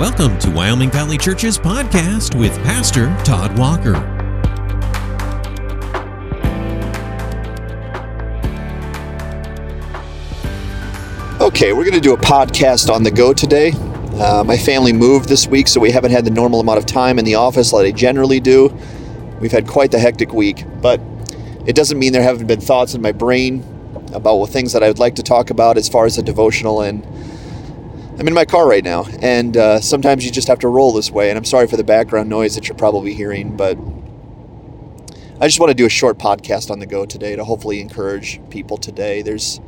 Welcome 0.00 0.36
to 0.40 0.50
Wyoming 0.50 0.90
Valley 0.90 1.16
Church's 1.16 1.56
podcast 1.56 2.36
with 2.36 2.52
Pastor 2.64 3.16
Todd 3.24 3.56
Walker. 3.56 3.94
Okay, 11.40 11.72
we're 11.72 11.84
going 11.84 11.92
to 11.92 12.00
do 12.00 12.12
a 12.12 12.16
podcast 12.16 12.92
on 12.92 13.04
the 13.04 13.10
go 13.12 13.32
today. 13.32 13.70
Uh, 14.14 14.42
my 14.44 14.56
family 14.56 14.92
moved 14.92 15.28
this 15.28 15.46
week, 15.46 15.68
so 15.68 15.78
we 15.78 15.92
haven't 15.92 16.10
had 16.10 16.24
the 16.24 16.30
normal 16.32 16.58
amount 16.58 16.78
of 16.78 16.86
time 16.86 17.20
in 17.20 17.24
the 17.24 17.36
office 17.36 17.72
like 17.72 17.86
I 17.86 17.92
generally 17.92 18.40
do. 18.40 18.76
We've 19.38 19.52
had 19.52 19.68
quite 19.68 19.92
the 19.92 20.00
hectic 20.00 20.32
week, 20.32 20.64
but 20.82 21.00
it 21.66 21.76
doesn't 21.76 22.00
mean 22.00 22.12
there 22.12 22.20
haven't 22.20 22.48
been 22.48 22.60
thoughts 22.60 22.94
in 22.94 23.00
my 23.00 23.12
brain 23.12 23.64
about 24.12 24.46
things 24.46 24.72
that 24.72 24.82
I 24.82 24.88
would 24.88 24.98
like 24.98 25.14
to 25.14 25.22
talk 25.22 25.50
about 25.50 25.76
as 25.76 25.88
far 25.88 26.04
as 26.04 26.18
a 26.18 26.22
devotional 26.24 26.80
and 26.80 27.06
I'm 28.16 28.28
in 28.28 28.34
my 28.34 28.44
car 28.44 28.68
right 28.68 28.84
now, 28.84 29.06
and 29.22 29.56
uh, 29.56 29.80
sometimes 29.80 30.24
you 30.24 30.30
just 30.30 30.46
have 30.46 30.60
to 30.60 30.68
roll 30.68 30.92
this 30.92 31.10
way. 31.10 31.30
And 31.30 31.36
I'm 31.36 31.44
sorry 31.44 31.66
for 31.66 31.76
the 31.76 31.82
background 31.82 32.28
noise 32.28 32.54
that 32.54 32.68
you're 32.68 32.76
probably 32.76 33.12
hearing, 33.12 33.56
but 33.56 33.76
I 35.40 35.48
just 35.48 35.58
want 35.58 35.70
to 35.70 35.74
do 35.74 35.84
a 35.84 35.90
short 35.90 36.16
podcast 36.16 36.70
on 36.70 36.78
the 36.78 36.86
go 36.86 37.06
today 37.06 37.34
to 37.34 37.44
hopefully 37.44 37.80
encourage 37.80 38.40
people 38.50 38.76
today. 38.76 39.22
There's 39.22 39.60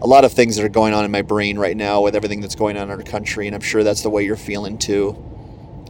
a 0.00 0.06
lot 0.06 0.24
of 0.24 0.32
things 0.32 0.54
that 0.54 0.64
are 0.64 0.68
going 0.68 0.94
on 0.94 1.04
in 1.04 1.10
my 1.10 1.22
brain 1.22 1.58
right 1.58 1.76
now 1.76 2.00
with 2.00 2.14
everything 2.14 2.40
that's 2.40 2.54
going 2.54 2.76
on 2.76 2.84
in 2.84 2.96
our 2.96 3.02
country, 3.02 3.48
and 3.48 3.56
I'm 3.56 3.60
sure 3.60 3.82
that's 3.82 4.02
the 4.02 4.10
way 4.10 4.22
you're 4.22 4.36
feeling 4.36 4.78
too. 4.78 5.20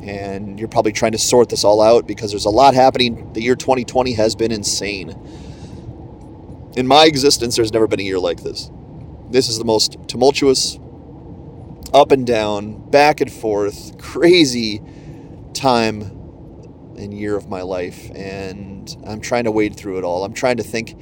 And 0.01 0.59
you're 0.59 0.69
probably 0.69 0.93
trying 0.93 1.12
to 1.12 1.19
sort 1.19 1.51
this 1.51 1.62
all 1.62 1.83
out 1.83 2.06
because 2.06 2.31
there's 2.31 2.47
a 2.47 2.51
lot 2.51 2.73
happening. 2.73 3.34
The 3.34 3.43
year 3.43 3.55
2020 3.55 4.15
has 4.15 4.34
been 4.34 4.51
insane. 4.51 5.11
In 6.75 6.87
my 6.87 7.05
existence, 7.05 7.56
there's 7.56 7.73
never 7.73 7.87
been 7.87 8.01
a 8.01 8.05
year 8.05 8.19
like 8.19 8.43
this. 8.43 8.70
This 9.29 9.51
is 9.51 9.59
the 9.59 9.65
most 9.67 9.98
tumultuous, 10.09 10.79
up 11.92 12.12
and 12.12 12.27
down, 12.27 12.91
back 12.91 13.20
and 13.20 13.33
forth, 13.33 13.98
crazy 13.98 14.83
time 15.55 16.02
and 16.97 17.14
year 17.14 17.36
of 17.36 17.48
my 17.48 17.62
life. 17.62 18.11
And 18.14 18.95
I'm 19.06 19.20
trying 19.20 19.45
to 19.45 19.50
wade 19.50 19.77
through 19.77 19.98
it 19.98 20.05
all. 20.05 20.25
I'm 20.25 20.34
trying 20.34 20.56
to 20.58 20.62
think 20.62 20.97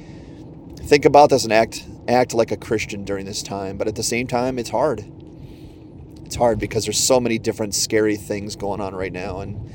think 0.79 1.03
about 1.03 1.29
this 1.29 1.43
and 1.43 1.51
act 1.51 1.85
act 2.07 2.33
like 2.33 2.51
a 2.51 2.57
Christian 2.57 3.03
during 3.03 3.25
this 3.25 3.43
time. 3.43 3.77
But 3.77 3.87
at 3.87 3.95
the 3.95 4.03
same 4.03 4.27
time, 4.27 4.57
it's 4.57 4.69
hard. 4.69 5.05
It's 6.25 6.35
hard 6.35 6.59
because 6.59 6.85
there's 6.85 6.99
so 7.01 7.19
many 7.19 7.37
different 7.37 7.73
scary 7.73 8.15
things 8.15 8.55
going 8.55 8.81
on 8.81 8.95
right 8.95 9.13
now. 9.13 9.41
And 9.41 9.71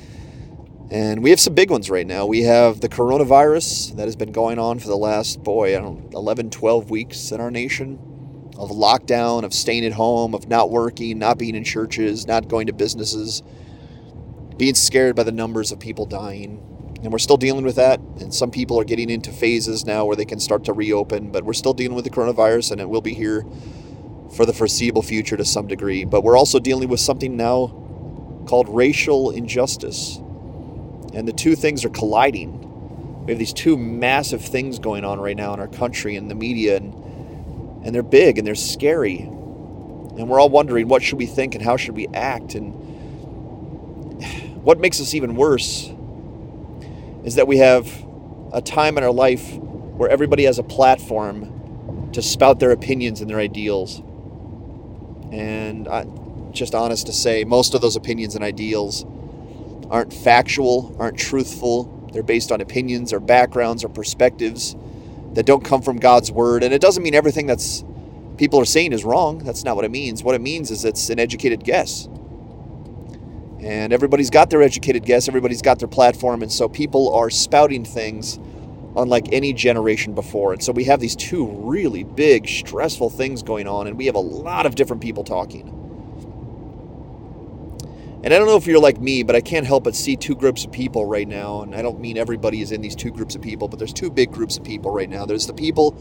and 0.90 1.22
we 1.22 1.30
have 1.30 1.40
some 1.40 1.54
big 1.54 1.70
ones 1.70 1.88
right 1.88 2.06
now. 2.06 2.26
We 2.26 2.42
have 2.42 2.80
the 2.80 2.88
coronavirus 2.88 3.96
that 3.96 4.04
has 4.04 4.16
been 4.16 4.30
going 4.30 4.58
on 4.58 4.78
for 4.78 4.88
the 4.88 4.96
last, 4.96 5.42
boy, 5.42 5.76
I 5.76 5.80
don't 5.80 6.12
11, 6.12 6.50
12 6.50 6.90
weeks 6.90 7.32
in 7.32 7.40
our 7.40 7.50
nation 7.50 7.98
of 8.56 8.70
lockdown, 8.70 9.44
of 9.44 9.54
staying 9.54 9.84
at 9.84 9.92
home, 9.92 10.34
of 10.34 10.48
not 10.48 10.70
working, 10.70 11.18
not 11.18 11.38
being 11.38 11.54
in 11.54 11.64
churches, 11.64 12.26
not 12.26 12.48
going 12.48 12.66
to 12.66 12.72
businesses, 12.72 13.42
being 14.56 14.74
scared 14.74 15.16
by 15.16 15.22
the 15.22 15.32
numbers 15.32 15.72
of 15.72 15.80
people 15.80 16.06
dying. 16.06 16.68
And 17.02 17.10
we're 17.10 17.18
still 17.18 17.36
dealing 17.36 17.64
with 17.64 17.76
that. 17.76 17.98
And 18.20 18.32
some 18.32 18.50
people 18.50 18.78
are 18.78 18.84
getting 18.84 19.10
into 19.10 19.32
phases 19.32 19.84
now 19.84 20.04
where 20.04 20.16
they 20.16 20.24
can 20.24 20.38
start 20.38 20.64
to 20.64 20.72
reopen, 20.72 21.32
but 21.32 21.44
we're 21.44 21.52
still 21.52 21.74
dealing 21.74 21.96
with 21.96 22.04
the 22.04 22.10
coronavirus 22.10 22.72
and 22.72 22.80
it 22.80 22.88
will 22.88 23.00
be 23.00 23.14
here 23.14 23.44
for 24.36 24.46
the 24.46 24.52
foreseeable 24.52 25.02
future 25.02 25.36
to 25.36 25.44
some 25.44 25.66
degree. 25.66 26.04
But 26.04 26.22
we're 26.22 26.36
also 26.36 26.60
dealing 26.60 26.88
with 26.88 27.00
something 27.00 27.36
now 27.36 27.78
called 28.46 28.68
racial 28.68 29.30
injustice. 29.30 30.18
And 31.14 31.26
the 31.26 31.32
two 31.32 31.56
things 31.56 31.84
are 31.84 31.90
colliding. 31.90 32.60
We 33.24 33.32
have 33.32 33.38
these 33.38 33.52
two 33.52 33.76
massive 33.76 34.44
things 34.44 34.78
going 34.78 35.04
on 35.04 35.20
right 35.20 35.36
now 35.36 35.52
in 35.54 35.60
our 35.60 35.68
country 35.68 36.16
and 36.16 36.30
the 36.30 36.34
media 36.34 36.76
and 36.76 36.94
and 37.84 37.94
they're 37.94 38.02
big 38.02 38.38
and 38.38 38.46
they're 38.46 38.54
scary. 38.54 39.18
And 39.20 40.28
we're 40.28 40.40
all 40.40 40.50
wondering 40.50 40.88
what 40.88 41.02
should 41.02 41.18
we 41.18 41.26
think 41.26 41.54
and 41.54 41.64
how 41.64 41.76
should 41.76 41.96
we 41.96 42.06
act 42.08 42.54
and 42.54 42.74
what 44.62 44.78
makes 44.78 45.00
us 45.00 45.14
even 45.14 45.34
worse 45.34 45.90
is 47.24 47.34
that 47.36 47.46
we 47.46 47.58
have 47.58 47.90
a 48.52 48.60
time 48.60 48.98
in 48.98 49.04
our 49.04 49.12
life 49.12 49.54
where 49.54 50.08
everybody 50.08 50.44
has 50.44 50.58
a 50.58 50.62
platform 50.62 52.10
to 52.12 52.22
spout 52.22 52.60
their 52.60 52.70
opinions 52.70 53.20
and 53.20 53.30
their 53.30 53.38
ideals. 53.38 53.98
And 55.32 55.88
I, 55.88 56.06
just 56.52 56.74
honest 56.74 57.06
to 57.06 57.12
say, 57.12 57.44
most 57.44 57.74
of 57.74 57.80
those 57.80 57.96
opinions 57.96 58.34
and 58.34 58.44
ideals 58.44 59.04
aren't 59.90 60.12
factual, 60.12 60.94
aren't 60.98 61.18
truthful. 61.18 62.10
They're 62.12 62.22
based 62.22 62.52
on 62.52 62.60
opinions 62.60 63.12
or 63.12 63.20
backgrounds 63.20 63.84
or 63.84 63.88
perspectives 63.88 64.76
that 65.34 65.46
don't 65.46 65.64
come 65.64 65.82
from 65.82 65.98
God's 65.98 66.30
word. 66.30 66.62
And 66.62 66.74
it 66.74 66.80
doesn't 66.80 67.02
mean 67.02 67.14
everything 67.14 67.46
that's 67.46 67.84
people 68.36 68.60
are 68.60 68.64
saying 68.64 68.92
is 68.92 69.04
wrong. 69.04 69.38
That's 69.38 69.64
not 69.64 69.76
what 69.76 69.84
it 69.84 69.90
means. 69.90 70.22
What 70.22 70.34
it 70.34 70.40
means 70.40 70.70
is 70.70 70.84
it's 70.84 71.10
an 71.10 71.18
educated 71.18 71.64
guess. 71.64 72.08
And 73.60 73.92
everybody's 73.92 74.30
got 74.30 74.50
their 74.50 74.62
educated 74.62 75.04
guess, 75.04 75.28
everybody's 75.28 75.62
got 75.62 75.78
their 75.78 75.88
platform, 75.88 76.42
and 76.42 76.50
so 76.50 76.68
people 76.68 77.14
are 77.14 77.30
spouting 77.30 77.84
things 77.84 78.40
unlike 78.96 79.28
any 79.32 79.52
generation 79.52 80.14
before. 80.14 80.52
And 80.52 80.62
so 80.62 80.72
we 80.72 80.84
have 80.84 80.98
these 80.98 81.14
two 81.14 81.46
really 81.46 82.02
big, 82.02 82.48
stressful 82.48 83.10
things 83.10 83.42
going 83.42 83.68
on, 83.68 83.86
and 83.86 83.96
we 83.96 84.06
have 84.06 84.16
a 84.16 84.20
lot 84.20 84.66
of 84.66 84.74
different 84.74 85.00
people 85.00 85.22
talking. 85.22 85.81
And 88.24 88.34
I 88.34 88.38
don't 88.38 88.46
know 88.46 88.56
if 88.56 88.66
you're 88.66 88.80
like 88.80 89.00
me, 89.00 89.22
but 89.24 89.36
I 89.36 89.40
can't 89.40 89.66
help 89.66 89.84
but 89.84 89.96
see 89.96 90.16
two 90.16 90.36
groups 90.36 90.64
of 90.64 90.72
people 90.72 91.06
right 91.06 91.28
now. 91.28 91.62
And 91.62 91.74
I 91.74 91.82
don't 91.82 92.00
mean 92.00 92.18
everybody 92.18 92.62
is 92.62 92.72
in 92.72 92.82
these 92.82 92.96
two 92.96 93.10
groups 93.12 93.34
of 93.34 93.42
people, 93.42 93.68
but 93.68 93.78
there's 93.78 93.92
two 93.92 94.10
big 94.10 94.32
groups 94.32 94.56
of 94.58 94.64
people 94.64 94.92
right 94.92 95.10
now. 95.10 95.26
There's 95.26 95.46
the 95.46 95.54
people 95.54 95.92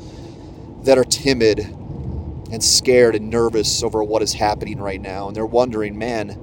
that 0.83 0.97
are 0.97 1.05
timid 1.05 1.59
and 1.59 2.63
scared 2.63 3.15
and 3.15 3.29
nervous 3.29 3.83
over 3.83 4.03
what 4.03 4.21
is 4.21 4.33
happening 4.33 4.79
right 4.79 5.01
now. 5.01 5.27
And 5.27 5.35
they're 5.35 5.45
wondering, 5.45 5.97
man, 5.97 6.37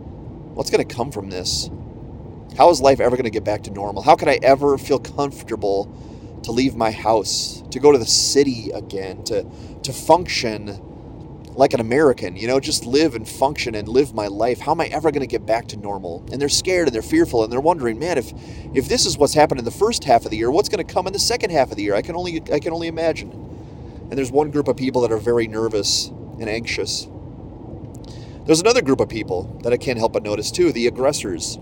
What's 0.55 0.71
going 0.71 0.87
to 0.87 0.94
come 0.94 1.12
from 1.12 1.31
this? 1.31 1.71
How 2.56 2.71
is 2.71 2.81
life 2.81 2.99
ever 2.99 3.17
going 3.17 3.25
to 3.25 3.31
get 3.31 3.44
back 3.44 3.62
to 3.65 3.71
normal? 3.71 4.03
How 4.03 4.17
can 4.17 4.28
I 4.28 4.41
ever 4.43 4.77
feel 4.77 4.99
comfortable 4.99 5.87
to 6.43 6.53
leave 6.53 6.77
my 6.77 6.91
house, 6.91 7.62
to 7.71 7.78
go 7.78 7.93
to 7.93 7.99
the 7.99 8.06
city 8.06 8.71
again, 8.72 9.25
to 9.25 9.47
to 9.84 9.93
function 9.93 10.69
like 11.58 11.74
an 11.74 11.80
American, 11.80 12.36
you 12.36 12.46
know, 12.46 12.60
just 12.60 12.86
live 12.86 13.14
and 13.16 13.28
function 13.28 13.74
and 13.74 13.88
live 13.88 14.14
my 14.14 14.28
life. 14.28 14.60
How 14.60 14.72
am 14.72 14.80
I 14.80 14.86
ever 14.86 15.10
going 15.10 15.22
to 15.22 15.26
get 15.26 15.44
back 15.44 15.66
to 15.69 15.76
normal? 15.76 16.24
And 16.32 16.41
they're 16.41 16.48
scared 16.48 16.88
and 16.88 16.94
they're 16.94 17.02
fearful 17.02 17.44
and 17.44 17.52
they're 17.52 17.60
wondering, 17.60 17.98
man, 17.98 18.16
if 18.16 18.32
if 18.74 18.88
this 18.88 19.04
is 19.04 19.19
what's 19.19 19.34
happened 19.34 19.58
in 19.58 19.64
the 19.64 19.70
first 19.72 20.04
half 20.04 20.24
of 20.24 20.30
the 20.30 20.36
year, 20.36 20.50
what's 20.50 20.69
going 20.69 20.86
to 20.86 20.94
come 20.94 21.06
in 21.08 21.12
the 21.12 21.19
second 21.19 21.50
half 21.50 21.70
of 21.70 21.76
the 21.76 21.82
year? 21.82 21.94
I 21.94 22.02
can 22.02 22.16
only 22.16 22.42
I 22.52 22.60
can 22.60 22.72
only 22.72 22.88
imagine. 22.88 23.32
And 23.32 24.12
there's 24.12 24.32
one 24.32 24.50
group 24.50 24.69
of 24.69 24.76
people 24.76 25.02
that 25.02 25.12
are 25.12 25.19
very 25.19 25.48
nervous 25.48 26.06
and 26.06 26.48
anxious 26.48 27.08
there's 28.48 28.60
another 28.60 28.80
group 28.80 29.00
of 29.00 29.10
people 29.10 29.60
that 29.62 29.75
I 29.75 29.76
can't 29.76 29.98
help 29.98 30.14
but 30.14 30.22
notice 30.22 30.50
too 30.50 30.72
the 30.72 30.86
aggressors. 30.86 31.58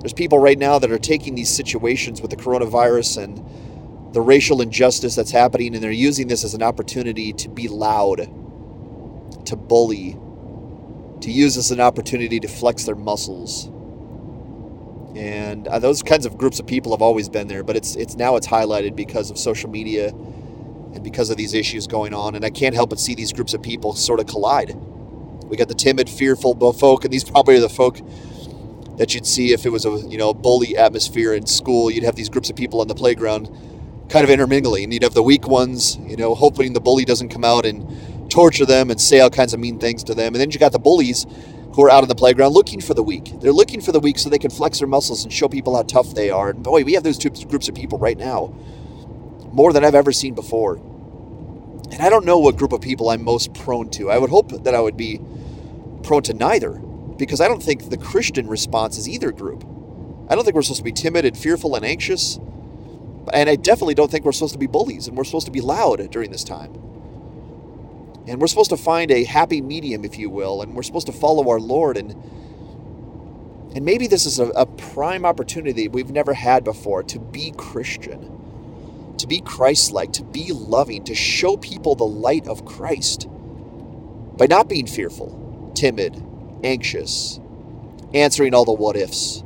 There's 0.00 0.14
people 0.14 0.38
right 0.38 0.58
now 0.58 0.78
that 0.78 0.90
are 0.90 0.98
taking 0.98 1.34
these 1.34 1.54
situations 1.54 2.22
with 2.22 2.30
the 2.30 2.36
coronavirus 2.38 3.22
and 3.24 4.14
the 4.14 4.22
racial 4.22 4.62
injustice 4.62 5.14
that's 5.14 5.32
happening, 5.32 5.74
and 5.74 5.84
they're 5.84 5.90
using 5.90 6.28
this 6.28 6.44
as 6.44 6.54
an 6.54 6.62
opportunity 6.62 7.34
to 7.34 7.50
be 7.50 7.68
loud, 7.68 8.20
to 9.48 9.56
bully, 9.56 10.16
to 11.20 11.30
use 11.30 11.56
as 11.56 11.70
an 11.70 11.80
opportunity 11.80 12.40
to 12.40 12.48
flex 12.48 12.84
their 12.84 12.96
muscles. 12.96 13.66
And 15.16 15.66
uh, 15.68 15.78
those 15.78 16.02
kinds 16.02 16.26
of 16.26 16.38
groups 16.38 16.60
of 16.60 16.66
people 16.66 16.92
have 16.92 17.02
always 17.02 17.28
been 17.28 17.48
there, 17.48 17.64
but 17.64 17.76
it's 17.76 17.96
it's 17.96 18.16
now 18.16 18.36
it's 18.36 18.46
highlighted 18.46 18.96
because 18.96 19.30
of 19.30 19.38
social 19.38 19.68
media 19.70 20.08
and 20.08 21.02
because 21.02 21.30
of 21.30 21.36
these 21.36 21.54
issues 21.54 21.86
going 21.86 22.14
on. 22.14 22.34
And 22.34 22.44
I 22.44 22.50
can't 22.50 22.74
help 22.74 22.90
but 22.90 23.00
see 23.00 23.14
these 23.14 23.32
groups 23.32 23.54
of 23.54 23.62
people 23.62 23.94
sort 23.94 24.20
of 24.20 24.26
collide 24.26 24.76
we 25.48 25.56
got 25.56 25.68
the 25.68 25.74
timid, 25.74 26.08
fearful 26.08 26.54
folk, 26.72 27.04
and 27.04 27.12
these 27.12 27.24
probably 27.24 27.56
are 27.56 27.60
the 27.60 27.68
folk 27.68 27.98
that 28.98 29.14
you'd 29.14 29.26
see 29.26 29.52
if 29.52 29.64
it 29.64 29.70
was 29.70 29.84
a 29.84 29.90
you 30.08 30.18
know 30.18 30.34
bully 30.34 30.76
atmosphere 30.76 31.32
in 31.32 31.46
school. 31.46 31.90
You'd 31.90 32.04
have 32.04 32.16
these 32.16 32.28
groups 32.28 32.50
of 32.50 32.56
people 32.56 32.80
on 32.80 32.88
the 32.88 32.94
playground, 32.94 33.48
kind 34.08 34.24
of 34.24 34.30
intermingling, 34.30 34.92
you'd 34.92 35.02
have 35.02 35.14
the 35.14 35.22
weak 35.22 35.46
ones, 35.46 35.96
you 35.98 36.16
know, 36.16 36.34
hoping 36.34 36.72
the 36.72 36.80
bully 36.80 37.04
doesn't 37.04 37.30
come 37.30 37.44
out 37.44 37.64
and 37.64 37.86
torture 38.28 38.66
them 38.66 38.90
and 38.90 39.00
say 39.00 39.20
all 39.20 39.30
kinds 39.30 39.54
of 39.54 39.60
mean 39.60 39.78
things 39.78 40.04
to 40.04 40.14
them. 40.14 40.34
And 40.34 40.40
then 40.40 40.50
you 40.50 40.58
got 40.58 40.72
the 40.72 40.78
bullies 40.78 41.26
who 41.74 41.84
are 41.84 41.90
out 41.90 42.02
on 42.02 42.08
the 42.08 42.14
playground 42.14 42.52
looking 42.52 42.80
for 42.80 42.94
the 42.94 43.02
weak. 43.02 43.40
They're 43.40 43.52
looking 43.52 43.80
for 43.80 43.92
the 43.92 44.00
weak 44.00 44.18
so 44.18 44.28
they 44.28 44.38
can 44.38 44.50
flex 44.50 44.78
their 44.78 44.88
muscles 44.88 45.24
and 45.24 45.32
show 45.32 45.48
people 45.48 45.76
how 45.76 45.82
tough 45.82 46.14
they 46.14 46.30
are. 46.30 46.50
And 46.50 46.62
boy, 46.62 46.84
we 46.84 46.94
have 46.94 47.04
those 47.04 47.18
two 47.18 47.30
groups 47.30 47.68
of 47.68 47.74
people 47.74 47.98
right 47.98 48.18
now, 48.18 48.54
more 49.52 49.72
than 49.72 49.84
I've 49.84 49.94
ever 49.94 50.12
seen 50.12 50.34
before. 50.34 50.76
And 51.90 52.02
I 52.02 52.10
don't 52.10 52.24
know 52.24 52.38
what 52.38 52.56
group 52.56 52.72
of 52.72 52.80
people 52.80 53.10
I'm 53.10 53.22
most 53.22 53.54
prone 53.54 53.90
to. 53.90 54.10
I 54.10 54.18
would 54.18 54.30
hope 54.30 54.64
that 54.64 54.74
I 54.74 54.80
would 54.80 54.96
be 54.96 55.20
prone 56.02 56.22
to 56.24 56.34
neither 56.34 56.72
because 57.16 57.40
I 57.40 57.48
don't 57.48 57.62
think 57.62 57.90
the 57.90 57.96
Christian 57.96 58.46
response 58.46 58.98
is 58.98 59.08
either 59.08 59.32
group. 59.32 59.64
I 60.28 60.34
don't 60.34 60.44
think 60.44 60.54
we're 60.54 60.62
supposed 60.62 60.80
to 60.80 60.84
be 60.84 60.92
timid 60.92 61.24
and 61.24 61.36
fearful 61.36 61.74
and 61.74 61.84
anxious. 61.84 62.38
And 63.32 63.48
I 63.48 63.56
definitely 63.56 63.94
don't 63.94 64.10
think 64.10 64.24
we're 64.24 64.32
supposed 64.32 64.52
to 64.54 64.58
be 64.58 64.66
bullies 64.66 65.08
and 65.08 65.16
we're 65.16 65.24
supposed 65.24 65.46
to 65.46 65.52
be 65.52 65.60
loud 65.60 66.10
during 66.10 66.30
this 66.30 66.44
time. 66.44 66.87
And 68.28 68.40
we're 68.40 68.46
supposed 68.46 68.70
to 68.70 68.76
find 68.76 69.10
a 69.10 69.24
happy 69.24 69.60
medium, 69.60 70.04
if 70.04 70.18
you 70.18 70.30
will, 70.30 70.62
and 70.62 70.74
we're 70.74 70.82
supposed 70.82 71.06
to 71.06 71.12
follow 71.12 71.48
our 71.48 71.60
Lord. 71.60 71.96
And, 71.96 72.12
and 73.74 73.84
maybe 73.84 74.06
this 74.06 74.26
is 74.26 74.38
a, 74.38 74.48
a 74.50 74.66
prime 74.66 75.24
opportunity 75.24 75.88
we've 75.88 76.10
never 76.10 76.34
had 76.34 76.64
before 76.64 77.02
to 77.04 77.18
be 77.18 77.52
Christian 77.56 78.38
to 79.18 79.26
be 79.26 79.40
Christ 79.40 79.92
like, 79.92 80.12
to 80.14 80.24
be 80.24 80.52
loving, 80.52 81.04
to 81.04 81.14
show 81.14 81.56
people 81.56 81.94
the 81.94 82.04
light 82.04 82.46
of 82.46 82.64
Christ 82.64 83.28
by 84.36 84.46
not 84.46 84.68
being 84.68 84.86
fearful, 84.86 85.72
timid, 85.74 86.22
anxious, 86.62 87.40
answering 88.14 88.54
all 88.54 88.64
the 88.64 88.72
what 88.72 88.96
ifs, 88.96 89.42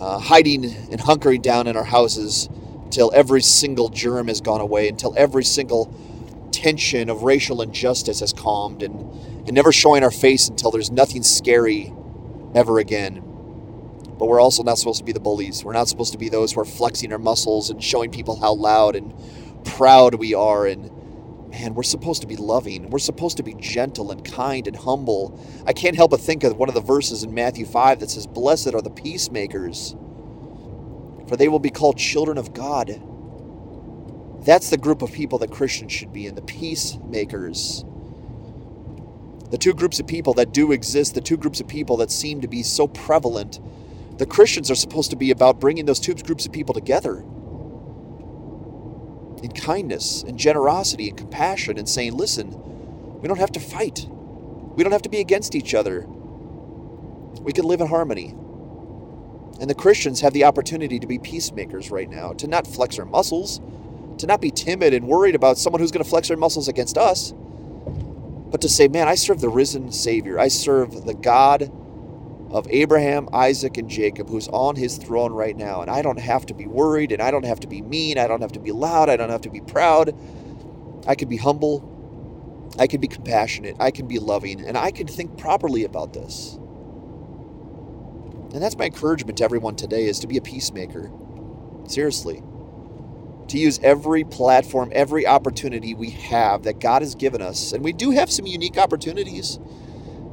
uh, 0.00 0.18
hiding 0.18 0.64
and 0.64 1.00
hunkering 1.00 1.40
down 1.40 1.66
in 1.66 1.76
our 1.76 1.84
houses 1.84 2.48
until 2.84 3.12
every 3.14 3.42
single 3.42 3.88
germ 3.88 4.28
has 4.28 4.40
gone 4.40 4.60
away, 4.60 4.88
until 4.88 5.14
every 5.16 5.44
single 5.44 5.94
tension 6.64 7.10
of 7.10 7.24
racial 7.24 7.60
injustice 7.60 8.20
has 8.20 8.32
calmed, 8.32 8.82
and, 8.82 8.98
and 9.46 9.52
never 9.52 9.70
showing 9.70 10.02
our 10.02 10.10
face 10.10 10.48
until 10.48 10.70
there's 10.70 10.90
nothing 10.90 11.22
scary 11.22 11.92
ever 12.54 12.78
again. 12.78 13.16
But 14.18 14.28
we're 14.28 14.40
also 14.40 14.62
not 14.62 14.78
supposed 14.78 15.00
to 15.00 15.04
be 15.04 15.12
the 15.12 15.20
bullies. 15.20 15.62
We're 15.62 15.74
not 15.74 15.88
supposed 15.88 16.12
to 16.12 16.18
be 16.18 16.30
those 16.30 16.52
who 16.54 16.60
are 16.60 16.64
flexing 16.64 17.12
our 17.12 17.18
muscles 17.18 17.68
and 17.68 17.84
showing 17.84 18.10
people 18.10 18.40
how 18.40 18.54
loud 18.54 18.96
and 18.96 19.12
proud 19.66 20.14
we 20.14 20.32
are. 20.32 20.66
And 20.66 20.90
man, 21.50 21.74
we're 21.74 21.82
supposed 21.82 22.22
to 22.22 22.26
be 22.26 22.36
loving. 22.36 22.88
We're 22.88 22.98
supposed 22.98 23.36
to 23.36 23.42
be 23.42 23.52
gentle 23.52 24.10
and 24.10 24.24
kind 24.24 24.66
and 24.66 24.74
humble. 24.74 25.38
I 25.66 25.74
can't 25.74 25.96
help 25.96 26.12
but 26.12 26.20
think 26.20 26.44
of 26.44 26.56
one 26.56 26.70
of 26.70 26.74
the 26.74 26.80
verses 26.80 27.24
in 27.24 27.34
Matthew 27.34 27.66
5 27.66 28.00
that 28.00 28.08
says, 28.08 28.26
Blessed 28.26 28.72
are 28.72 28.80
the 28.80 28.88
peacemakers, 28.88 29.94
for 31.28 31.36
they 31.36 31.48
will 31.48 31.58
be 31.58 31.70
called 31.70 31.98
children 31.98 32.38
of 32.38 32.54
God. 32.54 33.02
That's 34.44 34.70
the 34.70 34.76
group 34.78 35.02
of 35.02 35.12
people 35.12 35.38
that 35.38 35.50
Christians 35.50 35.92
should 35.92 36.12
be 36.12 36.26
in, 36.26 36.34
the 36.34 36.42
peacemakers. 36.42 37.84
The 39.50 39.58
two 39.58 39.74
groups 39.74 40.00
of 40.00 40.06
people 40.06 40.34
that 40.34 40.52
do 40.52 40.72
exist, 40.72 41.14
the 41.14 41.20
two 41.20 41.36
groups 41.36 41.60
of 41.60 41.68
people 41.68 41.96
that 41.98 42.10
seem 42.10 42.40
to 42.42 42.48
be 42.48 42.62
so 42.62 42.86
prevalent 42.88 43.60
the 44.18 44.26
Christians 44.26 44.70
are 44.70 44.76
supposed 44.76 45.10
to 45.10 45.16
be 45.16 45.30
about 45.32 45.58
bringing 45.58 45.86
those 45.86 45.98
two 45.98 46.14
groups 46.14 46.46
of 46.46 46.52
people 46.52 46.72
together 46.72 47.24
in 49.42 49.50
kindness 49.52 50.22
and 50.22 50.38
generosity 50.38 51.08
and 51.08 51.18
compassion 51.18 51.78
and 51.78 51.88
saying, 51.88 52.16
listen, 52.16 52.50
we 53.20 53.26
don't 53.28 53.40
have 53.40 53.52
to 53.52 53.60
fight. 53.60 54.06
We 54.08 54.84
don't 54.84 54.92
have 54.92 55.02
to 55.02 55.08
be 55.08 55.20
against 55.20 55.54
each 55.56 55.74
other. 55.74 56.06
We 57.40 57.52
can 57.52 57.64
live 57.64 57.80
in 57.80 57.88
harmony. 57.88 58.34
And 59.60 59.68
the 59.68 59.74
Christians 59.74 60.20
have 60.20 60.32
the 60.32 60.44
opportunity 60.44 61.00
to 61.00 61.06
be 61.06 61.18
peacemakers 61.18 61.90
right 61.90 62.08
now, 62.08 62.32
to 62.34 62.46
not 62.46 62.66
flex 62.66 62.98
our 62.98 63.04
muscles, 63.04 63.60
to 64.18 64.26
not 64.26 64.40
be 64.40 64.50
timid 64.50 64.94
and 64.94 65.06
worried 65.06 65.34
about 65.34 65.58
someone 65.58 65.80
who's 65.80 65.90
going 65.90 66.04
to 66.04 66.08
flex 66.08 66.28
their 66.28 66.36
muscles 66.36 66.68
against 66.68 66.98
us, 66.98 67.32
but 68.50 68.60
to 68.60 68.68
say, 68.68 68.88
man, 68.88 69.08
I 69.08 69.16
serve 69.16 69.40
the 69.40 69.48
risen 69.48 69.90
Savior. 69.92 70.38
I 70.38 70.48
serve 70.48 71.04
the 71.04 71.14
God 71.14 71.70
of 72.50 72.68
Abraham, 72.70 73.28
Isaac, 73.32 73.76
and 73.78 73.90
Jacob, 73.90 74.28
who's 74.28 74.46
on 74.48 74.76
his 74.76 74.96
throne 74.96 75.32
right 75.32 75.56
now. 75.56 75.82
And 75.82 75.90
I 75.90 76.02
don't 76.02 76.20
have 76.20 76.46
to 76.46 76.54
be 76.54 76.66
worried, 76.66 77.10
and 77.10 77.20
I 77.20 77.32
don't 77.32 77.44
have 77.44 77.60
to 77.60 77.66
be 77.66 77.82
mean, 77.82 78.16
I 78.16 78.28
don't 78.28 78.42
have 78.42 78.52
to 78.52 78.60
be 78.60 78.70
loud, 78.70 79.08
I 79.08 79.16
don't 79.16 79.30
have 79.30 79.40
to 79.42 79.50
be 79.50 79.60
proud. 79.60 80.16
I 81.06 81.16
can 81.16 81.28
be 81.28 81.36
humble, 81.36 81.90
I 82.78 82.86
can 82.86 83.00
be 83.00 83.08
compassionate, 83.08 83.76
I 83.80 83.90
can 83.90 84.06
be 84.06 84.20
loving, 84.20 84.64
and 84.64 84.78
I 84.78 84.92
can 84.92 85.08
think 85.08 85.36
properly 85.36 85.84
about 85.84 86.12
this. 86.12 86.58
And 88.54 88.62
that's 88.62 88.78
my 88.78 88.84
encouragement 88.86 89.38
to 89.38 89.44
everyone 89.44 89.74
today 89.74 90.04
is 90.04 90.20
to 90.20 90.28
be 90.28 90.36
a 90.36 90.42
peacemaker. 90.42 91.10
Seriously. 91.88 92.42
To 93.48 93.58
use 93.58 93.80
every 93.82 94.24
platform, 94.24 94.90
every 94.94 95.26
opportunity 95.26 95.94
we 95.94 96.10
have 96.10 96.64
that 96.64 96.80
God 96.80 97.02
has 97.02 97.14
given 97.14 97.42
us. 97.42 97.72
And 97.72 97.84
we 97.84 97.92
do 97.92 98.10
have 98.12 98.30
some 98.30 98.46
unique 98.46 98.78
opportunities 98.78 99.58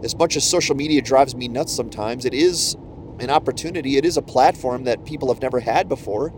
as 0.03 0.15
much 0.15 0.35
as 0.35 0.43
social 0.49 0.75
media 0.75 1.01
drives 1.01 1.35
me 1.35 1.47
nuts 1.47 1.73
sometimes, 1.75 2.25
it 2.25 2.33
is 2.33 2.75
an 3.19 3.29
opportunity. 3.29 3.97
It 3.97 4.05
is 4.05 4.17
a 4.17 4.21
platform 4.21 4.85
that 4.85 5.05
people 5.05 5.31
have 5.33 5.41
never 5.41 5.59
had 5.59 5.87
before, 5.89 6.29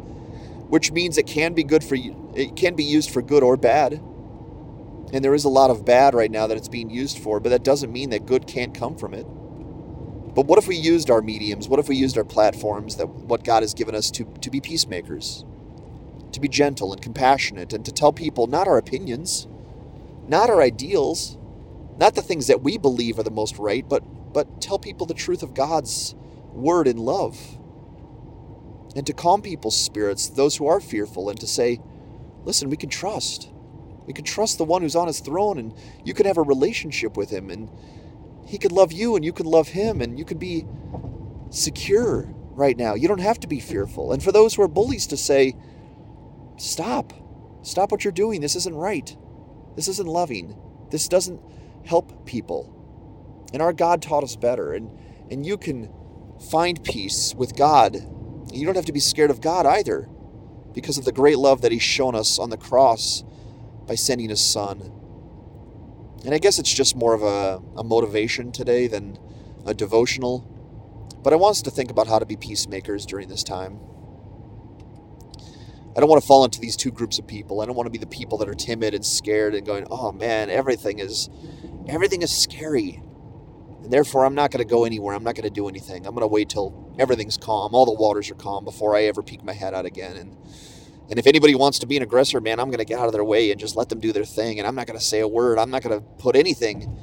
which 0.58 0.92
means 0.92 1.18
it 1.18 1.28
can 1.28 1.54
be 1.54 1.64
good 1.64 1.84
for 1.84 1.96
you. 1.96 2.32
It 2.36 2.56
can 2.58 2.76
be 2.76 2.84
used 2.84 3.12
for 3.12 3.22
good 3.22 3.44
or 3.44 3.58
bad. 3.58 4.02
And 5.14 5.24
there 5.24 5.34
is 5.34 5.46
a 5.46 5.50
lot 5.50 5.70
of 5.70 5.86
bad 5.86 6.14
right 6.16 6.32
now 6.32 6.48
that 6.48 6.58
it's 6.58 6.70
being 6.70 6.90
used 6.90 7.20
for, 7.20 7.40
but 7.40 7.50
that 7.50 7.64
doesn't 7.64 7.92
mean 7.92 8.10
that 8.12 8.26
good 8.26 8.48
can't 8.48 8.74
come 8.76 8.98
from 8.98 9.14
it. 9.14 9.26
But 10.20 10.48
what 10.48 10.60
if 10.60 10.68
we 10.68 10.76
used 10.76 11.12
our 11.12 11.22
mediums? 11.22 11.70
What 11.70 11.80
if 11.80 11.90
we 11.90 11.96
used 11.96 12.18
our 12.18 12.26
platforms 12.26 12.98
that 12.98 13.08
what 13.08 13.44
God 13.44 13.64
has 13.64 13.74
given 13.74 13.96
us 13.96 14.12
to, 14.12 14.26
to 14.42 14.50
be 14.50 14.62
peacemakers, 14.62 15.46
to 16.34 16.40
be 16.40 16.48
gentle 16.48 16.92
and 16.92 17.02
compassionate, 17.02 17.74
and 17.74 17.86
to 17.86 17.92
tell 17.92 18.12
people 18.14 18.48
not 18.48 18.68
our 18.68 18.78
opinions, 18.78 19.48
not 20.28 20.50
our 20.50 20.62
ideals, 20.62 21.38
not 21.98 22.16
the 22.16 22.22
things 22.22 22.48
that 22.48 22.62
we 22.62 22.78
believe 22.78 23.20
are 23.20 23.24
the 23.24 23.32
most 23.32 23.58
right, 23.58 23.88
but, 23.88 24.04
but 24.34 24.62
tell 24.62 24.80
people 24.80 25.06
the 25.06 25.14
truth 25.14 25.44
of 25.44 25.54
God's 25.54 26.16
word 26.52 26.88
in 26.88 26.98
love. 26.98 27.38
And 28.96 29.06
to 29.08 29.14
calm 29.14 29.42
people's 29.42 29.80
spirits, 29.80 30.30
those 30.30 30.56
who 30.56 30.68
are 30.68 30.80
fearful, 30.80 31.30
and 31.30 31.40
to 31.40 31.48
say, 31.48 31.80
listen, 32.44 32.70
we 32.70 32.78
can 32.78 32.90
trust. 32.90 33.50
We 34.06 34.14
can 34.14 34.26
trust 34.26 34.58
the 34.58 34.66
one 34.66 34.82
who's 34.82 34.96
on 34.96 35.08
his 35.08 35.20
throne, 35.20 35.58
and 35.58 35.74
you 36.04 36.14
can 36.14 36.26
have 36.26 36.38
a 36.38 36.44
relationship 36.44 37.16
with 37.18 37.30
him, 37.30 37.50
and 37.50 37.70
he 38.46 38.58
can 38.58 38.72
love 38.72 38.92
you, 38.92 39.16
and 39.16 39.24
you 39.24 39.34
can 39.34 39.46
love 39.46 39.70
him, 39.70 40.02
and 40.02 40.20
you 40.20 40.26
can 40.26 40.38
be 40.38 40.66
secure 41.50 42.34
right 42.52 42.78
now. 42.78 42.94
You 42.94 43.08
don't 43.08 43.20
have 43.20 43.40
to 43.42 43.48
be 43.48 43.60
fearful. 43.60 44.12
And 44.12 44.22
for 44.22 44.32
those 44.32 44.56
who 44.56 44.62
are 44.62 44.68
bullies, 44.68 45.08
to 45.08 45.18
say, 45.18 45.56
stop. 46.58 47.14
Stop 47.64 47.92
what 47.92 48.04
you're 48.04 48.12
doing. 48.12 48.42
This 48.42 48.56
isn't 48.56 48.76
right. 48.76 49.16
This 49.76 49.88
isn't 49.88 50.08
loving. 50.08 50.58
This 50.90 51.08
doesn't 51.08 51.42
help 51.86 52.26
people. 52.26 53.50
And 53.54 53.62
our 53.62 53.74
God 53.74 54.02
taught 54.02 54.24
us 54.24 54.36
better. 54.36 54.74
And, 54.74 54.90
and 55.32 55.46
you 55.46 55.58
can 55.58 55.92
find 56.52 56.84
peace 56.84 57.34
with 57.36 57.56
God. 57.56 57.96
You 58.52 58.66
don't 58.66 58.76
have 58.76 58.86
to 58.86 58.94
be 58.94 59.00
scared 59.00 59.32
of 59.32 59.42
God 59.42 59.66
either 59.66 60.10
because 60.74 60.98
of 60.98 61.06
the 61.06 61.12
great 61.12 61.38
love 61.38 61.62
that 61.62 61.72
He's 61.72 61.84
shown 61.84 62.16
us 62.16 62.40
on 62.40 62.50
the 62.50 62.58
cross 62.58 63.24
by 63.88 63.96
sending 63.96 64.30
His 64.30 64.44
Son. 64.44 64.92
And 66.26 66.34
I 66.34 66.38
guess 66.38 66.60
it's 66.60 66.74
just 66.74 66.96
more 66.96 67.14
of 67.14 67.22
a, 67.22 67.62
a 67.78 67.84
motivation 67.84 68.52
today 68.52 68.88
than 68.88 69.18
a 69.66 69.74
devotional. 69.74 70.50
But 71.24 71.34
I 71.34 71.36
want 71.36 71.58
us 71.58 71.62
to 71.64 71.72
think 71.72 71.92
about 71.92 72.08
how 72.08 72.20
to 72.20 72.26
be 72.26 72.36
peacemakers 72.36 73.06
during 73.06 73.28
this 73.28 73.44
time. 73.44 73.80
I 75.96 76.00
don't 76.00 76.10
want 76.10 76.22
to 76.22 76.28
fall 76.28 76.44
into 76.44 76.60
these 76.60 76.76
two 76.76 76.92
groups 76.92 77.20
of 77.20 77.28
people. 77.28 77.62
I 77.62 77.66
don't 77.66 77.76
want 77.76 77.86
to 77.88 77.92
be 77.92 78.00
the 78.00 78.08
people 78.08 78.38
that 78.40 78.50
are 78.50 78.56
timid 78.56 78.94
and 78.94 79.06
scared 79.06 79.54
and 79.54 79.66
going, 79.66 79.86
"Oh 79.92 80.12
man, 80.12 80.50
everything 80.50 81.00
is 81.00 81.30
everything 81.88 82.22
is 82.22 82.36
scary. 82.36 83.02
And 83.84 83.92
therefore, 83.92 84.26
I'm 84.26 84.34
not 84.34 84.50
going 84.50 84.66
to 84.66 84.70
go 84.70 84.86
anywhere. 84.86 85.14
I'm 85.14 85.24
not 85.24 85.36
going 85.36 85.44
to 85.44 85.54
do 85.54 85.68
anything. 85.68 86.08
I'm 86.08 86.14
going 86.14 86.22
to 86.22 86.28
wait 86.28 86.50
till 86.50 86.96
everything's 86.98 87.38
calm, 87.38 87.74
all 87.74 87.86
the 87.86 87.94
waters 87.94 88.30
are 88.32 88.36
calm 88.36 88.64
before 88.64 88.96
I 88.96 89.04
ever 89.04 89.22
peek 89.22 89.44
my 89.44 89.54
head 89.54 89.74
out 89.74 89.86
again. 89.86 90.16
And 90.16 90.38
and 91.10 91.20
if 91.20 91.28
anybody 91.28 91.54
wants 91.54 91.80
to 91.80 91.86
be 91.86 91.98
an 91.98 92.04
aggressor, 92.04 92.40
man, 92.40 92.60
I'm 92.60 92.68
going 92.68 92.80
to 92.80 92.86
get 92.86 92.98
out 92.98 93.08
of 93.08 93.12
their 93.12 93.26
way 93.26 93.52
and 93.52 93.60
just 93.60 93.76
let 93.76 93.90
them 93.90 94.00
do 94.00 94.14
their 94.14 94.24
thing. 94.24 94.58
And 94.58 94.68
I'm 94.68 94.74
not 94.74 94.88
going 94.88 94.98
to 94.98 95.04
say 95.04 95.20
a 95.20 95.28
word. 95.28 95.60
I'm 95.60 95.70
not 95.70 95.84
going 95.84 96.00
to 96.00 96.04
put 96.18 96.36
anything 96.36 96.98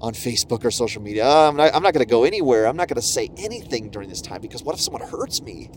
on 0.00 0.14
Facebook 0.14 0.64
or 0.64 0.70
social 0.70 1.00
media. 1.00 1.26
I'm 1.26 1.56
not, 1.56 1.74
I'm 1.74 1.82
not 1.82 1.94
going 1.94 2.04
to 2.04 2.10
go 2.10 2.24
anywhere. 2.24 2.66
I'm 2.66 2.76
not 2.76 2.88
going 2.88 3.00
to 3.00 3.06
say 3.06 3.30
anything 3.36 3.90
during 3.90 4.08
this 4.08 4.20
time 4.20 4.40
because 4.40 4.64
what 4.64 4.74
if 4.74 4.80
someone 4.80 5.02
hurts 5.02 5.40
me? 5.42 5.70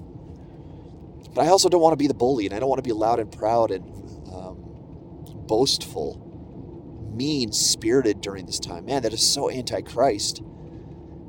But 1.34 1.46
I 1.46 1.50
also 1.50 1.70
don't 1.70 1.82
want 1.82 1.94
to 1.94 1.98
be 1.98 2.08
the 2.08 2.14
bully, 2.14 2.46
and 2.46 2.54
I 2.54 2.60
don't 2.60 2.70
want 2.70 2.84
to 2.84 2.88
be 2.88 2.94
loud 2.94 3.20
and 3.20 3.32
proud 3.32 3.72
and 3.72 3.84
um, 4.32 4.58
boastful 5.48 7.12
mean 7.16 7.52
spirited 7.52 8.22
during 8.22 8.46
this 8.46 8.60
time. 8.60 8.86
Man, 8.86 9.04
that 9.04 9.14
is 9.14 9.26
so 9.26 9.50
anti-Christ. 9.50 10.42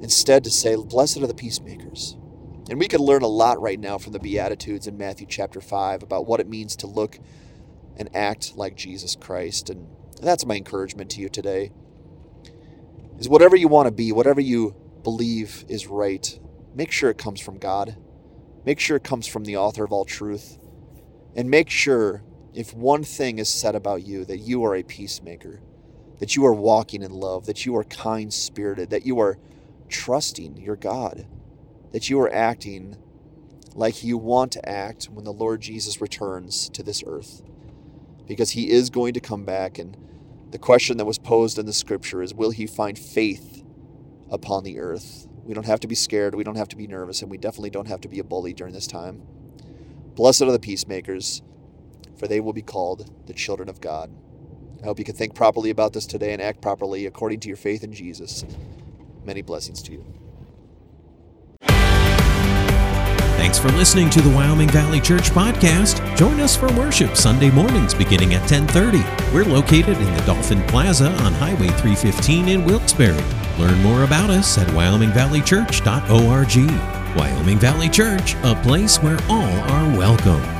Instead, 0.00 0.44
to 0.44 0.50
say, 0.50 0.76
Blessed 0.76 1.18
are 1.18 1.26
the 1.26 1.34
peacemakers. 1.34 2.16
And 2.70 2.78
we 2.78 2.88
could 2.88 3.00
learn 3.00 3.23
a 3.23 3.28
lot 3.28 3.61
right 3.61 3.78
now 3.78 3.99
from 3.99 4.12
the 4.12 4.18
Beatitudes 4.18 4.87
in 4.87 4.96
Matthew 4.96 5.26
chapter 5.28 5.61
5 5.61 6.02
about 6.02 6.26
what 6.26 6.40
it 6.40 6.49
means 6.49 6.76
to 6.76 6.87
look 6.87 7.18
and 7.96 8.08
act 8.14 8.56
like 8.56 8.75
Jesus 8.75 9.16
Christ. 9.16 9.68
And 9.68 9.87
that's 10.20 10.46
my 10.46 10.56
encouragement 10.56 11.11
to 11.11 11.20
you 11.20 11.28
today. 11.28 11.73
Is 13.18 13.28
whatever 13.28 13.54
you 13.54 13.68
want 13.68 13.87
to 13.87 13.92
be, 13.92 14.12
whatever 14.12 14.40
you 14.40 14.75
believe 15.02 15.64
is 15.68 15.87
right, 15.87 16.38
make 16.75 16.90
sure 16.90 17.11
it 17.11 17.18
comes 17.18 17.40
from 17.40 17.58
God. 17.58 17.96
Make 18.66 18.80
sure 18.80 18.97
it 18.97 19.04
comes 19.04 19.26
from 19.26 19.44
the 19.44 19.56
author 19.56 19.85
of 19.85 19.92
all 19.92 20.04
truth. 20.04 20.59
And 21.37 21.50
make 21.50 21.71
sure, 21.71 22.23
if 22.54 22.75
one 22.75 23.04
thing 23.04 23.38
is 23.38 23.49
said 23.49 23.75
about 23.75 24.06
you, 24.06 24.25
that 24.26 24.38
you 24.38 24.64
are 24.64 24.75
a 24.75 24.83
peacemaker 24.83 25.61
that 26.18 26.37
you 26.37 26.47
are 26.47 26.54
walking 26.54 27.02
in 27.02 27.12
love, 27.12 27.47
that 27.47 27.66
you 27.66 27.76
are 27.76 27.85
kind 27.85 28.33
spirited, 28.33 28.90
that 28.90 29.06
you 29.06 29.18
are 29.18 29.38
trusting 29.88 30.56
your 30.56 30.76
God, 30.76 31.26
that 31.92 32.09
you 32.09 32.21
are 32.21 32.33
acting 32.33 32.97
like 33.75 34.04
you 34.04 34.16
want 34.16 34.52
to 34.52 34.68
act 34.68 35.06
when 35.06 35.25
the 35.25 35.33
Lord 35.33 35.61
Jesus 35.61 36.00
returns 36.00 36.68
to 36.71 36.83
this 36.83 37.02
earth. 37.06 37.42
Because 38.26 38.52
he 38.52 38.71
is 38.71 38.90
going 38.90 39.14
to 39.14 39.21
come 39.21 39.44
back, 39.44 39.78
and 39.78 39.97
the 40.50 40.59
question 40.59 40.97
that 40.97 41.04
was 41.04 41.18
posed 41.18 41.59
in 41.59 41.66
the 41.66 41.73
scripture 41.73 42.23
is 42.23 42.33
Will 42.35 42.52
he 42.52 42.66
find 42.66 42.99
faith 42.99 43.62
upon 44.30 44.64
the 44.64 44.78
earth? 44.78 45.26
We 45.44 45.52
don't 45.52 45.66
have 45.66 45.80
to 45.80 45.88
be 45.88 45.94
scared, 45.94 46.34
we 46.34 46.44
don't 46.44 46.56
have 46.56 46.68
to 46.68 46.76
be 46.76 46.86
nervous, 46.86 47.20
and 47.20 47.30
we 47.30 47.36
definitely 47.36 47.70
don't 47.70 47.88
have 47.88 48.00
to 48.00 48.08
be 48.08 48.18
a 48.18 48.24
bully 48.24 48.54
during 48.54 48.72
this 48.72 48.86
time. 48.86 49.22
Blessed 50.14 50.42
are 50.42 50.52
the 50.52 50.58
peacemakers, 50.58 51.42
for 52.16 52.26
they 52.26 52.40
will 52.40 52.54
be 52.54 52.62
called 52.62 53.10
the 53.26 53.34
children 53.34 53.68
of 53.68 53.80
God. 53.80 54.10
I 54.82 54.86
hope 54.86 54.98
you 54.98 55.04
can 55.04 55.14
think 55.14 55.34
properly 55.34 55.70
about 55.70 55.92
this 55.92 56.06
today 56.06 56.32
and 56.32 56.40
act 56.40 56.62
properly 56.62 57.04
according 57.04 57.40
to 57.40 57.48
your 57.48 57.56
faith 57.56 57.84
in 57.84 57.92
Jesus. 57.92 58.44
Many 59.24 59.42
blessings 59.42 59.82
to 59.82 59.92
you. 59.92 60.04
Thanks 63.36 63.58
for 63.58 63.68
listening 63.72 64.08
to 64.10 64.22
the 64.22 64.30
Wyoming 64.30 64.68
Valley 64.68 65.00
Church 65.00 65.30
podcast. 65.30 66.16
Join 66.16 66.40
us 66.40 66.56
for 66.56 66.68
worship 66.74 67.16
Sunday 67.16 67.50
mornings 67.50 67.92
beginning 67.92 68.32
at 68.32 68.48
10:30. 68.48 69.04
We're 69.34 69.44
located 69.44 69.98
in 69.98 70.14
the 70.14 70.22
Dolphin 70.24 70.62
Plaza 70.62 71.10
on 71.24 71.32
Highway 71.34 71.68
315 71.68 72.48
in 72.48 72.64
Wilkes-Barre. 72.64 73.43
Learn 73.58 73.82
more 73.82 74.04
about 74.04 74.30
us 74.30 74.56
at 74.58 74.68
wyomingvalleychurch.org. 74.68 77.16
Wyoming 77.16 77.58
Valley 77.58 77.88
Church, 77.88 78.34
a 78.42 78.54
place 78.62 78.99
where 78.99 79.18
all 79.28 79.58
are 79.70 79.96
welcome. 79.96 80.53